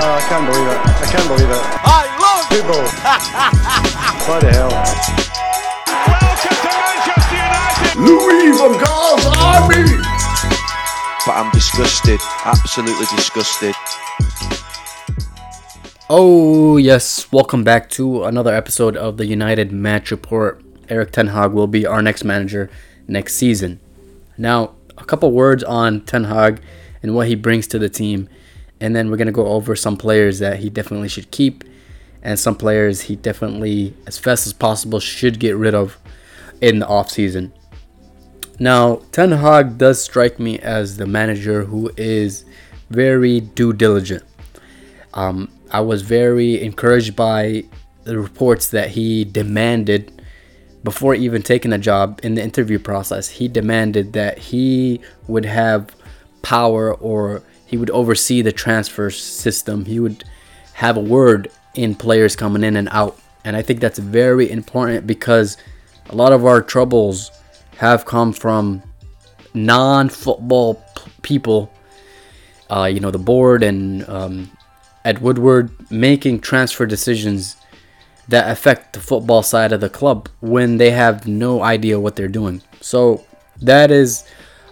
[0.00, 0.78] Oh, I can't believe it.
[0.78, 1.62] I can't believe it.
[1.82, 2.86] I love Football.
[4.26, 4.70] Bloody hell.
[6.06, 7.98] Welcome to Manchester United.
[7.98, 9.84] Louis van Gaal's army.
[11.26, 13.74] but I'm disgusted, absolutely disgusted.
[16.08, 17.30] Oh, yes.
[17.32, 20.62] Welcome back to another episode of the United Match Report.
[20.88, 22.70] Erik Ten Hag will be our next manager
[23.08, 23.80] next season.
[24.38, 26.62] Now, a couple words on Ten Hag
[27.02, 28.28] and what he brings to the team,
[28.80, 31.64] and then we're going to go over some players that he definitely should keep
[32.22, 35.98] and some players he definitely, as fast as possible, should get rid of
[36.60, 37.52] in the offseason.
[38.58, 42.44] Now, Ten Hag does strike me as the manager who is
[42.90, 44.24] very due diligent.
[45.14, 47.64] Um, I was very encouraged by
[48.04, 50.22] the reports that he demanded
[50.82, 53.28] before even taking a job in the interview process.
[53.28, 55.94] He demanded that he would have
[56.42, 59.84] power or he would oversee the transfer system.
[59.84, 60.24] He would
[60.72, 63.18] have a word in players coming in and out.
[63.44, 65.58] And I think that's very important because
[66.08, 67.30] a lot of our troubles
[67.76, 68.82] have come from
[69.52, 70.82] non football
[71.20, 71.70] people,
[72.70, 74.50] uh, you know, the board and um,
[75.04, 77.56] Ed Woodward making transfer decisions
[78.28, 82.28] that affect the football side of the club when they have no idea what they're
[82.28, 82.62] doing.
[82.80, 83.26] So
[83.60, 84.24] that is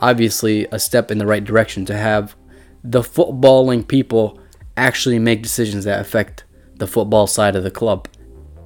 [0.00, 2.34] obviously a step in the right direction to have
[2.82, 4.38] the footballing people
[4.76, 6.44] actually make decisions that affect
[6.76, 8.08] the football side of the club.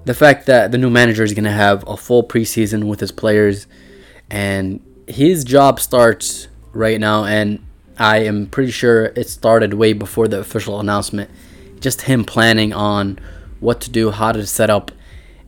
[0.04, 3.10] The fact that the new manager is going to have a full preseason with his
[3.10, 3.66] players
[4.30, 7.64] and his job starts right now and
[7.98, 11.30] I am pretty sure it started way before the official announcement.
[11.80, 13.18] Just him planning on
[13.60, 14.90] what to do, how to set up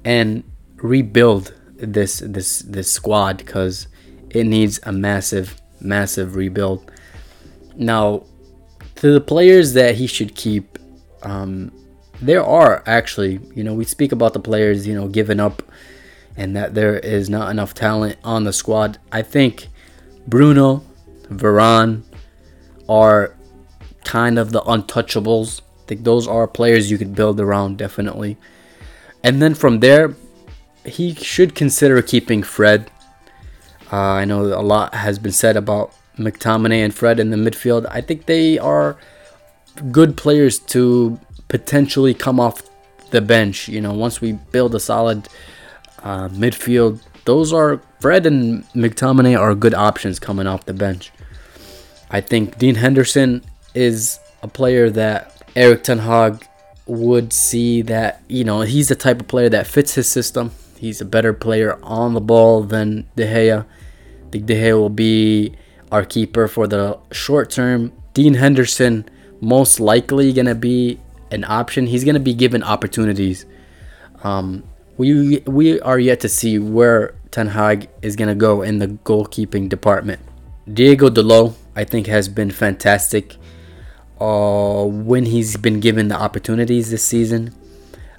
[0.05, 0.45] and
[0.77, 3.89] rebuild this this this squad because
[4.31, 6.91] it needs a massive massive rebuild.
[7.77, 8.25] Now,
[8.97, 10.79] to the players that he should keep,
[11.23, 11.73] um,
[12.21, 15.63] there are actually, you know, we speak about the players, you know, giving up
[16.37, 18.99] and that there is not enough talent on the squad.
[19.13, 19.69] I think
[20.27, 20.85] Bruno,
[21.29, 22.05] Varane
[22.89, 23.35] are
[24.05, 25.61] kind of the untouchables.
[25.61, 28.37] I think those are players you could build around definitely.
[29.23, 30.15] And then from there,
[30.85, 32.91] he should consider keeping Fred.
[33.93, 37.87] Uh, I know a lot has been said about McTominay and Fred in the midfield.
[37.91, 38.97] I think they are
[39.91, 41.19] good players to
[41.49, 42.63] potentially come off
[43.11, 43.69] the bench.
[43.69, 45.29] You know, once we build a solid
[46.03, 51.13] uh, midfield, those are Fred and McTominay are good options coming off the bench.
[52.11, 53.43] I think Dean Henderson
[53.75, 56.47] is a player that Erik Ten Hag
[56.87, 60.53] would see that you know he's the type of player that fits his system.
[60.79, 63.65] He's a better player on the ball than De Gea.
[63.65, 65.57] I think De Gea will be
[65.97, 67.91] our keeper for the short term.
[68.13, 69.09] Dean Henderson
[69.41, 71.87] most likely gonna be an option.
[71.87, 73.47] He's gonna be given opportunities.
[74.23, 74.63] Um,
[74.99, 79.69] we we are yet to see where Ten Hag is gonna go in the goalkeeping
[79.69, 80.21] department.
[80.73, 83.37] Diogo Dalot, I think, has been fantastic.
[84.21, 87.55] Uh, when he's been given the opportunities this season,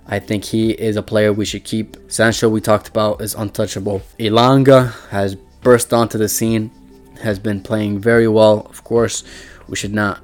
[0.08, 1.98] I think he is a player we should keep.
[2.08, 4.02] Sancho, we talked about, is untouchable.
[4.20, 6.72] Elanga has burst onto the scene,
[7.18, 8.68] has been playing very well.
[8.70, 9.24] Of course,
[9.68, 10.22] we should not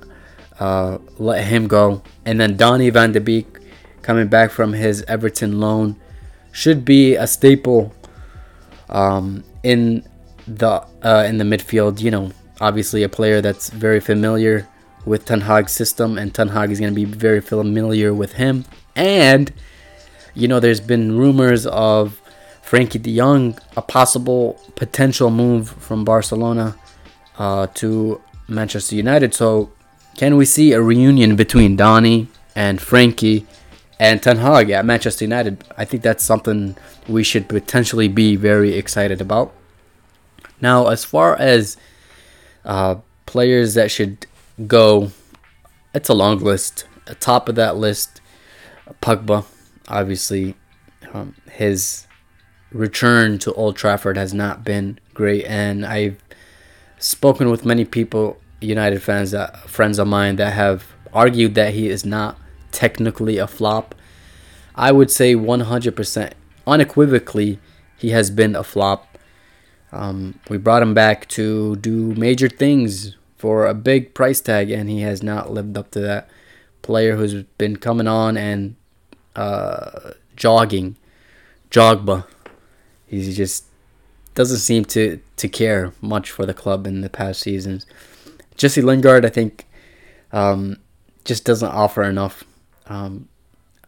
[0.59, 2.01] uh, let him go.
[2.25, 3.47] And then Donny van de Beek,
[4.01, 5.95] coming back from his Everton loan,
[6.51, 7.93] should be a staple
[8.89, 10.07] um, in
[10.47, 12.01] the uh, in the midfield.
[12.01, 14.67] You know, obviously a player that's very familiar
[15.05, 18.65] with Ten Hag's system, and Ten Hag is going to be very familiar with him.
[18.95, 19.51] And
[20.35, 22.21] you know, there's been rumors of
[22.63, 26.75] Frenkie De Jong, a possible potential move from Barcelona
[27.37, 29.33] uh, to Manchester United.
[29.33, 29.71] So,
[30.17, 33.45] can we see a reunion between Donny and Frenkie
[33.99, 35.63] and Ten Hag at Manchester United?
[35.77, 36.75] I think that's something
[37.07, 39.53] we should potentially be very excited about.
[40.61, 41.77] Now, as far as
[42.63, 42.95] uh,
[43.25, 44.25] players that should
[44.67, 45.11] go,
[45.93, 46.85] it's a long list.
[47.07, 48.21] At top of that list,
[49.01, 49.45] Pogba,
[49.87, 50.55] obviously,
[51.13, 52.07] um, his
[52.71, 56.22] return to Old Trafford has not been great, and I've
[57.03, 61.89] spoken with many people, United fans, that friends of mine that have argued that he
[61.89, 62.37] is not
[62.71, 63.93] technically a flop.
[64.73, 66.33] I would say 100%,
[66.65, 67.59] unequivocally,
[67.97, 69.17] he has been a flop.
[69.91, 74.89] Um, we brought him back to do major things for a big price tag, and
[74.89, 76.29] he has not lived up to that.
[76.81, 78.75] Player who's been coming on and
[79.35, 80.95] uh, jogging,
[81.69, 82.25] Jogba.
[83.05, 83.65] He's just
[84.35, 87.85] doesn't seem to, to care much for the club in the past seasons.
[88.55, 89.65] Jesse Lingard, I think,
[90.31, 90.77] um,
[91.25, 92.43] just doesn't offer enough.
[92.87, 93.29] Um,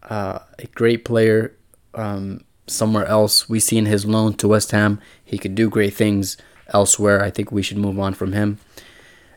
[0.04, 1.56] uh, a great player
[1.94, 3.50] um, somewhere else.
[3.50, 5.02] We've seen his loan to West Ham.
[5.24, 6.38] He could do great things
[6.74, 7.24] elsewhere.
[7.24, 8.60] I think we should move on from him.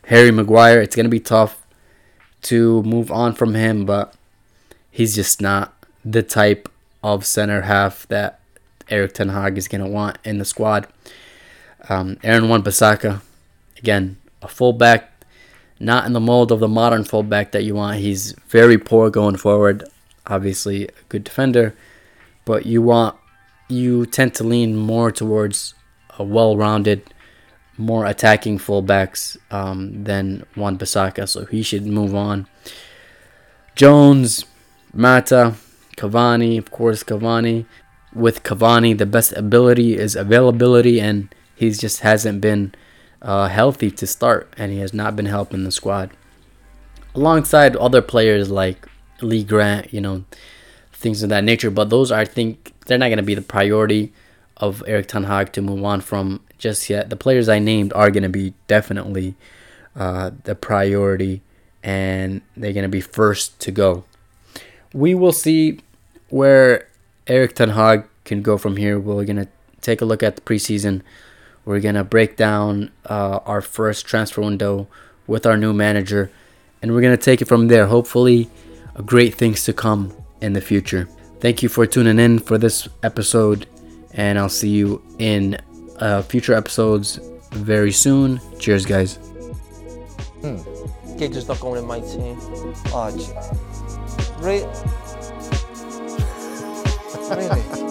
[0.05, 1.65] Harry Maguire, it's gonna be tough
[2.43, 4.13] to move on from him, but
[4.89, 5.73] he's just not
[6.03, 6.69] the type
[7.03, 8.38] of center half that
[8.89, 10.87] Erik Ten Hag is gonna want in the squad.
[11.87, 13.21] Um, Aaron Wan-Bissaka,
[13.77, 15.11] again, a fullback,
[15.79, 17.99] not in the mold of the modern fullback that you want.
[17.99, 19.83] He's very poor going forward.
[20.27, 21.73] Obviously, a good defender,
[22.45, 23.15] but you want
[23.69, 25.75] you tend to lean more towards
[26.17, 27.13] a well-rounded,
[27.77, 32.47] more attacking fullbacks um, than Wan-Bissaka, so he should move on.
[33.75, 34.45] Jones,
[34.91, 35.53] Mata,
[35.95, 37.65] Cavani, of course, Cavani.
[38.13, 42.73] With Cavani, the best ability is availability, and he just hasn't been
[43.21, 46.09] uh, healthy to start, and he has not been helping the squad.
[47.13, 48.87] Alongside other players like
[49.21, 50.23] Lee Grant, you know,
[50.91, 51.69] things of that nature.
[51.69, 54.13] But those are, I think, they're not going to be the priority
[54.57, 57.09] of Erik Ten Hag to move on from just yet.
[57.09, 59.35] The players I named are going to be definitely
[59.95, 61.41] uh, the priority,
[61.83, 64.03] and they're going to be first to go.
[64.93, 65.79] We will see
[66.29, 66.88] where
[67.29, 68.99] Erik Ten Hag can go from here.
[68.99, 69.47] We're going to
[69.81, 71.03] take a look at the preseason.
[71.63, 74.87] We're going to break down uh, our first transfer window
[75.27, 76.31] with our new manager,
[76.81, 77.85] and we're going to take it from there.
[77.85, 78.49] Hopefully,
[79.05, 80.11] great things to come
[80.41, 81.07] in the future.
[81.39, 83.67] Thank you for tuning in for this episode,
[84.13, 85.57] and I'll see you in
[85.99, 87.19] uh, future episodes
[87.51, 88.41] very soon.
[88.57, 89.19] Cheers, guys.
[91.17, 92.37] Gage not going in my team.
[92.91, 94.95] Oh, gee.
[97.29, 97.88] はい